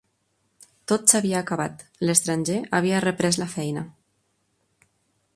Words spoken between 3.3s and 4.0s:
la feina.